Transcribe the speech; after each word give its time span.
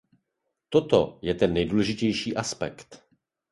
Toto 0.69 1.19
je 1.21 1.33
ten 1.33 1.53
nejdůležitější 1.53 2.35
aspekt. 2.35 3.07